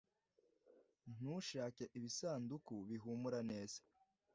[1.15, 3.79] ntushake ibisanduku bihumura neza